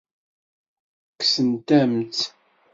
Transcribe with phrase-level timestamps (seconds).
[1.13, 2.21] Kksent-am-tt.